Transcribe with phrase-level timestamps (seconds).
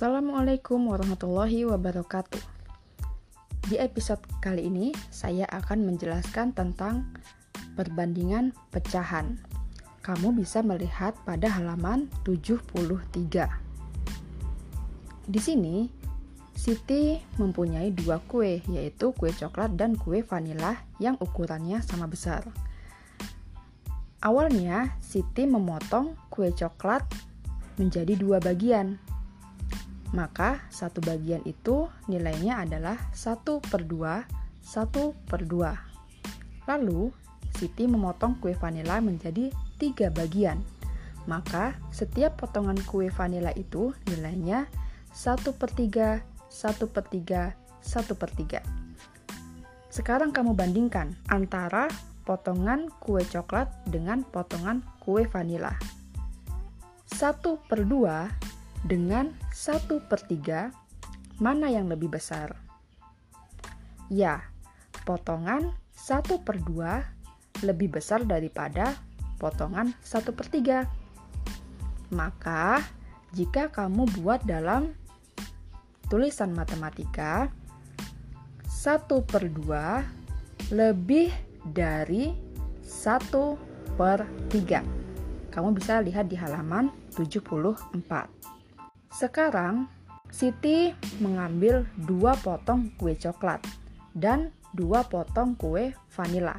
[0.00, 2.40] Assalamualaikum warahmatullahi wabarakatuh.
[3.68, 7.04] Di episode kali ini, saya akan menjelaskan tentang
[7.76, 9.36] perbandingan pecahan.
[10.00, 13.52] Kamu bisa melihat pada halaman 73.
[15.28, 15.92] Di sini,
[16.56, 22.48] Siti mempunyai dua kue, yaitu kue coklat dan kue vanila yang ukurannya sama besar.
[24.24, 27.04] Awalnya, Siti memotong kue coklat
[27.76, 29.09] menjadi dua bagian.
[30.10, 34.26] Maka satu bagian itu nilainya adalah 1 per 2,
[34.64, 36.66] 1 per 2.
[36.66, 37.14] Lalu,
[37.60, 40.62] Siti memotong kue vanila menjadi tiga bagian.
[41.28, 44.64] Maka setiap potongan kue vanila itu nilainya
[45.12, 47.52] 1 per 3, 1 per 3,
[47.84, 48.64] 1 per 3.
[49.90, 51.90] Sekarang kamu bandingkan antara
[52.22, 55.74] potongan kue coklat dengan potongan kue vanila.
[57.10, 58.49] 1 per 2
[58.84, 60.72] dengan 1 per 3,
[61.40, 62.56] mana yang lebih besar?
[64.08, 64.44] Ya,
[65.04, 68.96] potongan 1 per 2 lebih besar daripada
[69.36, 72.12] potongan 1 per 3.
[72.12, 72.80] Maka,
[73.36, 74.96] jika kamu buat dalam
[76.10, 77.52] tulisan matematika,
[78.66, 81.30] 1 per 2 lebih
[81.62, 82.32] dari
[82.82, 84.82] 1 per 3.
[85.50, 88.59] Kamu bisa lihat di halaman 74.
[89.10, 89.90] Sekarang,
[90.30, 93.58] Siti mengambil dua potong kue coklat
[94.14, 96.54] dan dua potong kue vanila.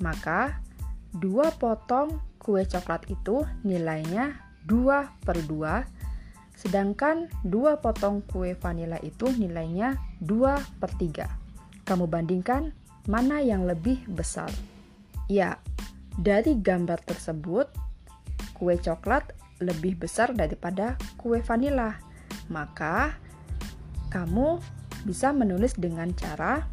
[0.00, 0.64] Maka,
[1.12, 5.84] dua potong kue coklat itu nilainya 2 per 2,
[6.52, 11.88] sedangkan dua potong kue vanila itu nilainya 2 per 3.
[11.88, 12.76] Kamu bandingkan
[13.08, 14.52] mana yang lebih besar?
[15.32, 15.56] Ya,
[16.20, 17.72] dari gambar tersebut,
[18.52, 21.98] kue coklat lebih besar daripada kue vanila.
[22.48, 23.14] Maka,
[24.08, 24.58] kamu
[25.04, 26.64] bisa menulis dengan cara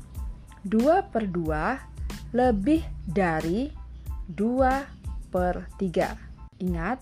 [0.65, 3.69] 2 per 2 lebih dari
[4.31, 6.63] 2 per 3.
[6.63, 6.99] Ingat,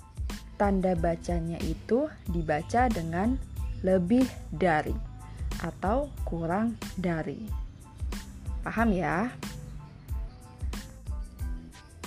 [0.60, 3.38] tanda bacanya itu dibaca dengan
[3.84, 4.96] lebih dari
[5.64, 7.46] atau kurang dari.
[8.64, 9.32] Paham ya?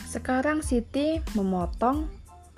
[0.08, 2.08] Sekarang Siti memotong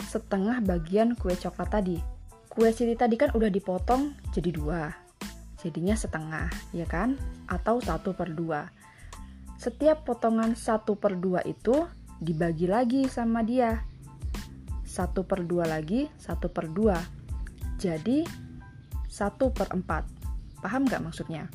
[0.08, 2.00] setengah bagian kue coklat tadi.
[2.48, 4.88] Kue Siti tadi kan udah dipotong jadi dua.
[5.60, 7.20] Jadinya setengah, ya kan?
[7.44, 8.72] Atau satu per dua.
[9.60, 11.84] Setiap potongan satu per dua itu
[12.24, 13.84] dibagi lagi sama dia.
[14.88, 16.96] Satu per dua lagi, satu per dua.
[17.76, 18.24] Jadi,
[19.06, 20.08] satu per empat.
[20.64, 21.52] Paham gak maksudnya?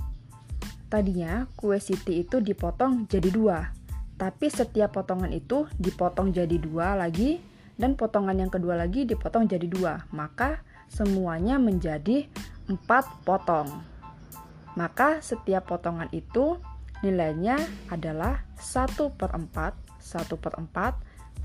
[0.93, 3.65] Tadinya kue Siti itu dipotong jadi dua,
[4.13, 7.41] tapi setiap potongan itu dipotong jadi dua lagi
[7.77, 12.29] dan potongan yang kedua lagi dipotong jadi dua, maka semuanya menjadi
[12.69, 13.69] empat potong.
[14.73, 16.57] Maka setiap potongan itu
[17.05, 17.59] nilainya
[17.91, 19.51] adalah 1 per 4,
[19.99, 20.97] 1 per 4,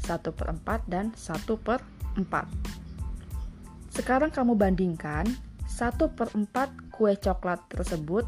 [0.05, 1.83] 1 per 4, dan 1 per
[2.15, 2.25] 4.
[3.93, 5.27] Sekarang kamu bandingkan
[5.67, 8.25] 1 per 4 kue coklat tersebut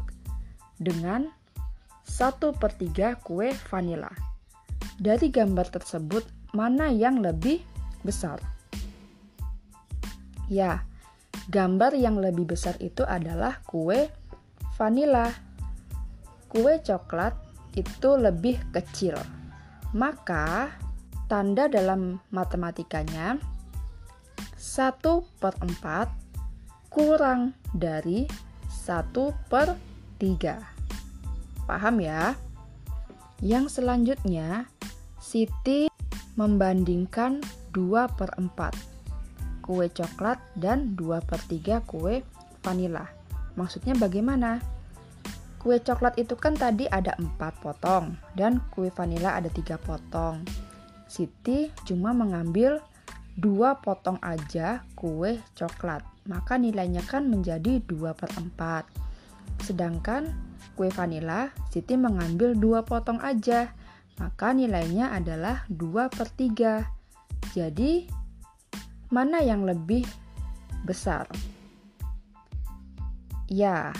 [0.77, 1.31] dengan
[2.05, 4.11] 1 per 3 kue vanila.
[5.01, 7.70] Dari gambar tersebut, mana yang lebih
[8.01, 8.41] besar?
[10.51, 10.83] Ya,
[11.47, 14.11] gambar yang lebih besar itu adalah kue
[14.75, 15.31] vanila.
[16.51, 17.31] Kue coklat
[17.79, 19.15] itu lebih kecil.
[19.95, 20.71] Maka,
[21.31, 23.39] tanda dalam matematikanya
[24.59, 24.99] 1
[25.39, 28.27] per 4 kurang dari
[28.67, 29.79] 1 per
[30.19, 30.59] 3.
[31.63, 32.35] Paham ya?
[33.39, 34.67] Yang selanjutnya,
[35.21, 35.87] Siti
[36.35, 37.39] membandingkan
[37.71, 42.25] 2 per 4 kue coklat dan 2 per 3 kue
[42.59, 43.05] vanila.
[43.55, 44.59] Maksudnya bagaimana?
[45.61, 50.41] Kue coklat itu kan tadi ada 4 potong dan kue vanila ada 3 potong.
[51.05, 52.81] Siti cuma mengambil
[53.37, 56.01] 2 potong aja kue coklat.
[56.25, 59.01] Maka nilainya kan menjadi 2 per 4.
[59.61, 60.33] Sedangkan
[60.73, 63.69] kue vanila, Siti mengambil dua potong aja,
[64.17, 67.00] maka nilainya adalah 2 per 3.
[67.51, 68.07] Jadi,
[69.09, 70.05] mana yang lebih
[70.85, 71.27] besar?
[73.51, 73.91] Ya,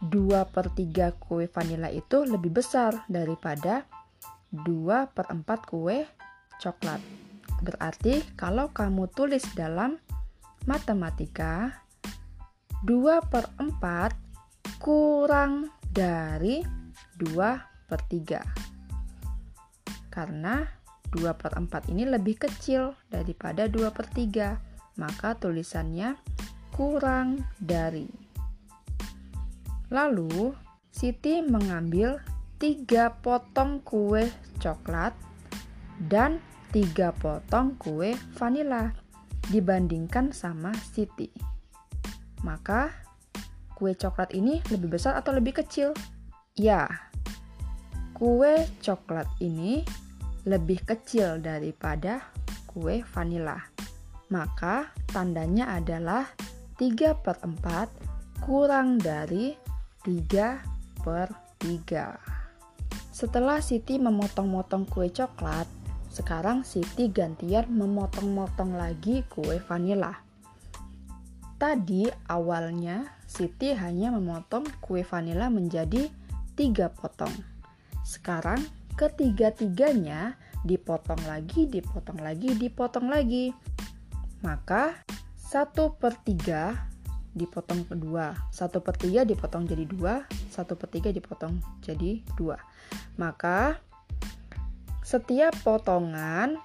[0.00, 3.84] 2 per 3 kue vanila itu lebih besar daripada
[4.52, 6.06] 2 per 4 kue
[6.62, 7.00] coklat.
[7.60, 9.96] Berarti kalau kamu tulis dalam
[10.68, 11.84] matematika,
[12.84, 16.60] 2 per 4 kurang dari
[17.16, 18.44] 2 per 3
[20.12, 20.64] karena
[21.14, 26.16] 2 per 4 ini lebih kecil daripada 2 per 3 maka tulisannya
[26.72, 28.08] kurang dari.
[29.92, 30.52] Lalu,
[30.90, 32.16] Siti mengambil
[32.56, 35.12] tiga potong kue coklat
[36.00, 36.40] dan
[36.72, 38.88] tiga potong kue vanila
[39.52, 41.28] dibandingkan sama Siti.
[42.40, 42.88] Maka,
[43.76, 45.92] kue coklat ini lebih besar atau lebih kecil?
[46.56, 46.88] Ya,
[48.16, 49.84] kue coklat ini
[50.46, 52.22] lebih kecil daripada
[52.70, 53.58] kue vanila.
[54.30, 56.30] Maka tandanya adalah
[56.78, 59.58] 3 per 4 kurang dari
[60.06, 62.36] 3 per 3.
[63.10, 65.66] Setelah Siti memotong-motong kue coklat,
[66.12, 70.14] sekarang Siti gantian memotong-motong lagi kue vanila.
[71.56, 76.06] Tadi awalnya Siti hanya memotong kue vanila menjadi
[76.54, 77.32] tiga potong.
[78.04, 78.60] Sekarang
[78.96, 83.52] ketiga-tiganya dipotong lagi, dipotong lagi, dipotong lagi.
[84.42, 85.04] Maka
[85.36, 86.90] satu per tiga
[87.36, 92.56] dipotong kedua, satu per tiga dipotong jadi dua, satu per tiga dipotong jadi dua.
[93.20, 93.76] Maka
[95.04, 96.56] setiap potongan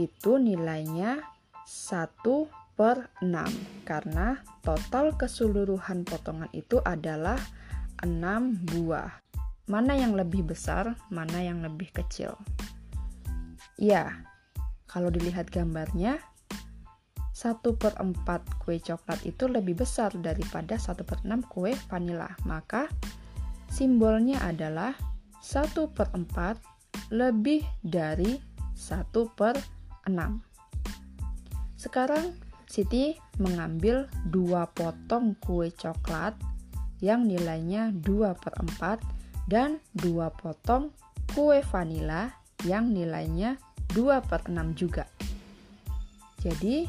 [0.00, 1.20] itu nilainya
[1.68, 2.48] satu
[2.78, 7.36] per 6 karena total keseluruhan potongan itu adalah
[8.06, 8.14] 6
[8.70, 9.27] buah.
[9.68, 12.32] Mana yang lebih besar, mana yang lebih kecil?
[13.76, 14.24] Ya,
[14.88, 16.16] kalau dilihat gambarnya,
[17.36, 18.16] 1 per 4
[18.64, 22.32] kue coklat itu lebih besar daripada 1 per 6 kue vanila.
[22.48, 22.88] Maka,
[23.68, 24.96] simbolnya adalah
[25.44, 28.40] 1 per 4 lebih dari
[28.72, 29.54] 1 per
[30.08, 30.16] 6.
[31.76, 32.34] Sekarang,
[32.68, 36.36] Siti mengambil dua potong kue coklat
[37.00, 39.17] yang nilainya 2 per 4
[39.48, 40.92] dan 2 potong
[41.32, 42.28] kue vanila
[42.68, 43.56] yang nilainya
[43.96, 45.08] 2 per 6 juga.
[46.38, 46.84] Jadi,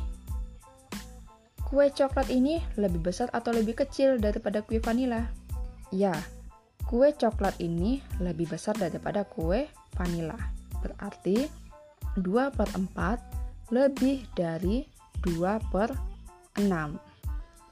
[1.63, 5.23] kue coklat ini lebih besar atau lebih kecil daripada kue vanila?
[5.89, 6.13] Ya,
[6.85, 10.37] kue coklat ini lebih besar daripada kue vanila.
[10.83, 11.47] Berarti
[12.19, 14.83] 2 per 4 lebih dari
[15.23, 15.95] 2 per
[16.59, 16.67] 6.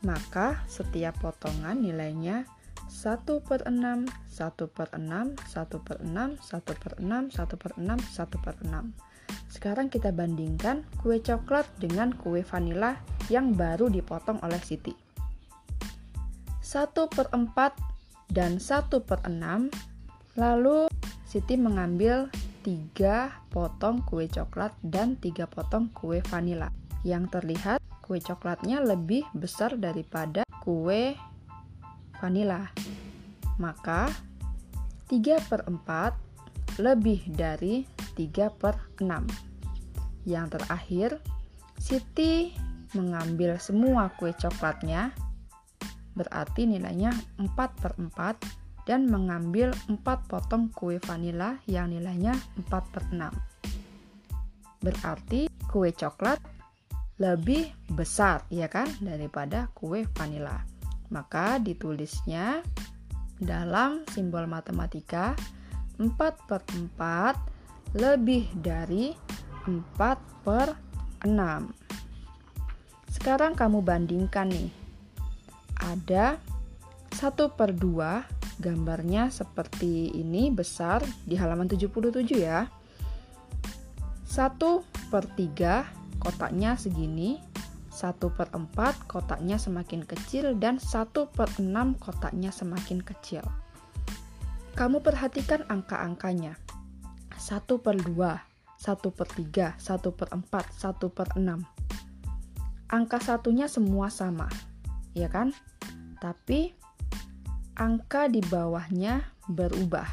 [0.05, 2.45] Maka setiap potongan nilainya
[2.87, 4.07] 1 per 6,
[4.39, 8.95] 1 per 6, 1 per 6, 1 per 6, 1 per 6, 1 per 6.
[9.51, 12.95] Sekarang kita bandingkan kue coklat dengan kue vanila
[13.27, 14.95] yang baru dipotong oleh Siti.
[16.63, 19.71] 1 per 4 dan 1 per 6,
[20.39, 20.87] lalu
[21.27, 22.31] Siti mengambil
[22.63, 26.71] 3 potong kue coklat dan 3 potong kue vanila.
[27.03, 31.15] Yang terlihat kue coklatnya lebih besar daripada kue
[32.19, 32.67] vanila.
[33.57, 34.11] Maka
[35.07, 40.27] 3 per 4 lebih dari 3 per 6.
[40.27, 41.09] Yang terakhir,
[41.77, 42.51] Siti
[42.97, 45.13] mengambil semua kue coklatnya,
[46.17, 53.03] berarti nilainya 4 per 4, dan mengambil 4 potong kue vanila yang nilainya 4 per
[53.13, 53.29] 6.
[54.81, 56.41] Berarti kue coklat
[57.21, 60.76] lebih besar, ya kan, daripada kue vanila.
[61.13, 62.61] Maka ditulisnya
[63.37, 65.37] dalam simbol matematika
[65.97, 69.13] 4 per 4 lebih dari
[69.65, 70.67] 4 per
[71.23, 71.33] 6.
[73.13, 74.71] Sekarang kamu bandingkan nih.
[75.77, 76.37] Ada
[77.17, 82.69] 1 per 2 gambarnya seperti ini besar di halaman 77 ya.
[84.27, 87.39] 1 per 3 kotaknya segini
[87.97, 93.41] 1 per 4 kotaknya semakin kecil dan 1 per 6 kotaknya semakin kecil.
[94.77, 96.61] Kamu perhatikan angka-angkanya.
[97.33, 98.13] 1 per 2,
[98.77, 100.45] 1 per 3, 1 per 4,
[100.77, 101.65] 1 per 6.
[102.93, 104.45] Angka satunya semua sama,
[105.17, 105.49] ya kan?
[106.21, 106.77] Tapi
[107.73, 110.05] angka di bawahnya berubah.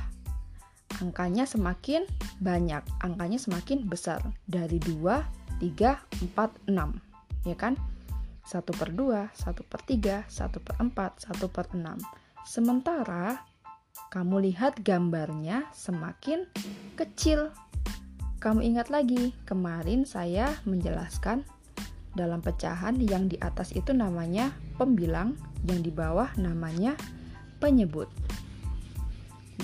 [1.04, 2.08] Angkanya semakin
[2.40, 6.00] banyak, angkanya semakin besar dari 2, 3,
[6.32, 7.13] 4, 6
[7.44, 7.76] ya kan?
[8.44, 10.92] 1 per 2, 1 per 3, 1 per 4,
[11.32, 11.96] 1 per 6.
[12.44, 13.40] Sementara
[14.12, 16.44] kamu lihat gambarnya semakin
[16.98, 17.48] kecil.
[18.42, 21.48] Kamu ingat lagi, kemarin saya menjelaskan
[22.12, 25.34] dalam pecahan yang di atas itu namanya pembilang,
[25.64, 26.94] yang di bawah namanya
[27.58, 28.06] penyebut.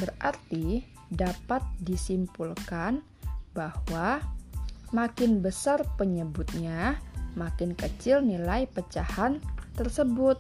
[0.01, 0.81] Berarti
[1.13, 3.05] dapat disimpulkan
[3.53, 4.25] bahwa
[4.91, 6.99] makin besar penyebutnya,
[7.35, 9.43] makin kecil nilai pecahan
[9.75, 10.39] tersebut.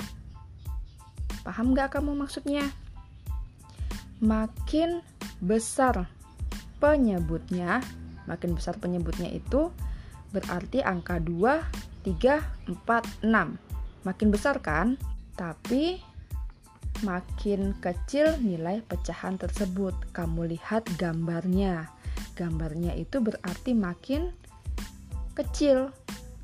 [1.42, 2.66] Paham gak kamu maksudnya?
[4.20, 5.00] Makin
[5.40, 6.08] besar
[6.80, 7.80] penyebutnya,
[8.28, 9.72] makin besar penyebutnya itu
[10.30, 14.06] berarti angka 2, 3, 4, 6.
[14.06, 14.96] Makin besar kan?
[15.36, 16.00] Tapi
[17.04, 19.92] makin kecil nilai pecahan tersebut.
[20.12, 21.88] Kamu lihat gambarnya.
[22.36, 24.32] Gambarnya itu berarti makin
[25.36, 25.92] kecil.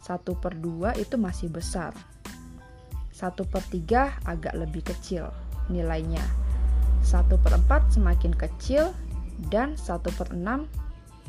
[0.06, 1.90] 1 per 2 itu masih besar.
[3.10, 5.26] 1 per 3 agak lebih kecil
[5.66, 6.22] nilainya.
[7.02, 8.94] 1 per 4 semakin kecil
[9.50, 10.70] dan 1 per 6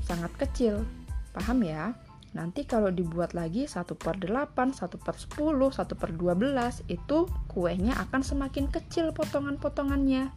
[0.05, 0.85] sangat kecil.
[1.33, 1.97] Paham ya?
[2.37, 7.97] Nanti kalau dibuat lagi 1 per 8, 1 per 10, 1 per 12 itu kuenya
[7.97, 10.29] akan semakin kecil potongan-potongannya.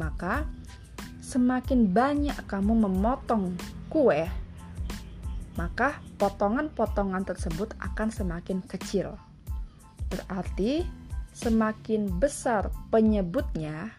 [0.00, 0.48] Maka
[1.20, 3.52] semakin banyak kamu memotong
[3.92, 4.24] kue,
[5.54, 9.16] maka potongan-potongan tersebut akan semakin kecil.
[10.08, 10.84] Berarti
[11.32, 13.92] semakin besar penyebutnya,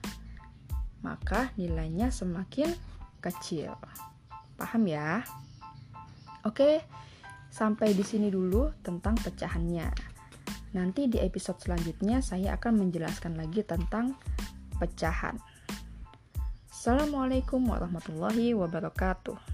[1.02, 2.70] maka nilainya semakin
[3.22, 3.74] kecil.
[4.58, 5.26] Paham ya?
[6.44, 6.84] Oke,
[7.54, 9.94] Sampai di sini dulu tentang pecahannya.
[10.74, 14.18] Nanti di episode selanjutnya saya akan menjelaskan lagi tentang
[14.82, 15.38] pecahan.
[16.74, 19.53] Assalamualaikum warahmatullahi wabarakatuh.